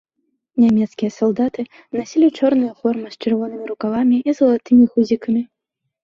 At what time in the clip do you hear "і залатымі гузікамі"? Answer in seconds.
4.33-5.43